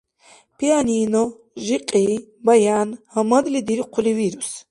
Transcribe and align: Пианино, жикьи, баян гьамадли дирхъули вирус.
Пианино, 0.57 1.23
жикьи, 1.65 2.09
баян 2.45 2.89
гьамадли 3.13 3.59
дирхъули 3.67 4.13
вирус. 4.19 4.49